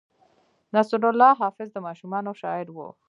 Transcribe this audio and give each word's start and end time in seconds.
نصرالله 0.75 1.31
حافظ 1.41 1.67
د 1.73 1.77
ماشومانو 1.87 2.31
شاعر 2.41 2.67
و. 2.71 2.77